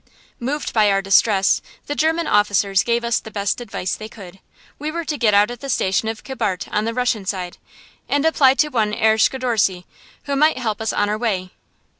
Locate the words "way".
11.19-11.51